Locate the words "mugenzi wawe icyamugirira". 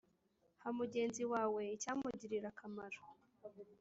0.79-2.47